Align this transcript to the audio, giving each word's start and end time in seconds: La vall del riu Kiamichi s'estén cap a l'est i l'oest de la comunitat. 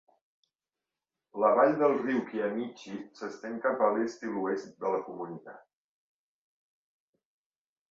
La 1.43 1.51
vall 1.59 1.75
del 1.81 1.93
riu 2.05 2.23
Kiamichi 2.31 2.97
s'estén 3.21 3.61
cap 3.67 3.85
a 3.89 3.91
l'est 3.99 4.27
i 4.29 4.33
l'oest 4.33 4.75
de 4.87 4.95
la 4.97 5.05
comunitat. 5.11 5.63